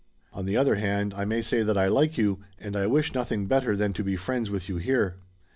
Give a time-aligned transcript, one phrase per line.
[0.33, 3.45] On the other hand I may say that I like you and I wish nothing
[3.45, 5.17] better than to be friends with you here."